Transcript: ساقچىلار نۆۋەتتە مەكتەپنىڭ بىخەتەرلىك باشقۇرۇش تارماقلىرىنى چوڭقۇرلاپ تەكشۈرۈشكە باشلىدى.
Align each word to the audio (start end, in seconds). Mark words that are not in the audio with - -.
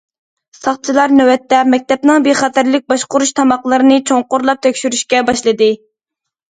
ساقچىلار 0.59 1.13
نۆۋەتتە 1.17 1.59
مەكتەپنىڭ 1.75 2.27
بىخەتەرلىك 2.29 2.87
باشقۇرۇش 2.95 3.37
تارماقلىرىنى 3.43 4.03
چوڭقۇرلاپ 4.11 4.67
تەكشۈرۈشكە 4.69 5.25
باشلىدى. 5.33 5.75